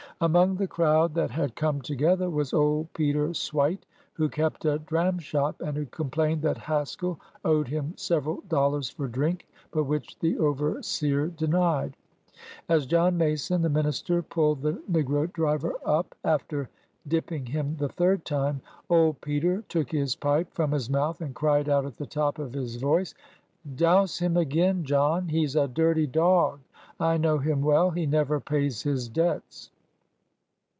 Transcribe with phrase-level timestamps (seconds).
[0.23, 5.17] Among the crowd that had come together was old Peter Swite, who kept a dram
[5.17, 10.19] shop, and who complained that Has kell owed him several dollars for drink, but which
[10.19, 11.97] the overseer denied.
[12.69, 16.69] As John Mason, the minister, pulled the negro driver up, after
[17.07, 18.61] dipping him the third time,
[18.91, 22.53] old Peter took his pipe from his mouth, and cried out, at the top of
[22.53, 23.15] his voice,
[23.73, 25.29] "Douce him again, John!
[25.29, 26.59] He 's a dirty dog;
[26.99, 29.71] I know him well; he never pays his debts.